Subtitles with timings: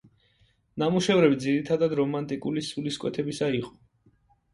[0.83, 3.71] ნამუშევრები ძირითადად რომანტიკული სულისკვეთებისა იყო.